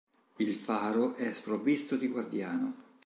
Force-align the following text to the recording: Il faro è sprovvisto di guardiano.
Il 0.37 0.53
faro 0.55 1.13
è 1.13 1.31
sprovvisto 1.31 1.95
di 1.95 2.07
guardiano. 2.07 2.75